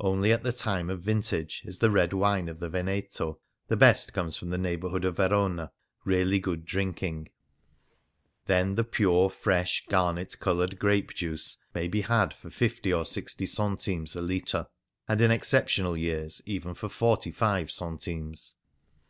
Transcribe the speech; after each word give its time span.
Only 0.00 0.32
at 0.32 0.44
the 0.44 0.52
time 0.54 0.88
of 0.88 1.02
vintage 1.02 1.60
is 1.66 1.78
the 1.80 1.90
red 1.90 2.14
wine 2.14 2.48
of 2.48 2.58
the 2.58 2.70
Veneto 2.70 3.38
(the 3.66 3.76
best 3.76 4.14
comes 4.14 4.34
from 4.34 4.48
the 4.48 4.56
neighbourhood 4.56 5.04
of 5.04 5.16
Verona) 5.18 5.72
really 6.06 6.38
good 6.38 6.64
drink 6.64 7.02
ing. 7.02 7.28
Then 8.46 8.76
the 8.76 8.84
pure, 8.84 9.28
fresh, 9.28 9.84
garnet 9.90 10.40
coloured 10.40 10.78
grape 10.78 11.12
juice 11.12 11.58
may 11.74 11.86
be 11.86 12.00
had 12.00 12.32
for 12.32 12.48
fifty 12.48 12.94
or 12.94 13.04
sixty 13.04 13.44
centimes 13.44 14.16
a 14.16 14.22
litre, 14.22 14.68
and 15.06 15.20
in 15.20 15.30
exceptional 15.30 15.98
years 15.98 16.40
even 16.46 16.72
for 16.72 16.88
forty 16.88 17.30
five 17.30 17.70
centimes. 17.70 18.54